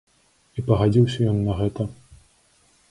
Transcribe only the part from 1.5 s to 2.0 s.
на гэта.